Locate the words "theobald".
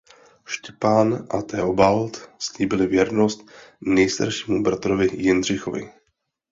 1.41-2.29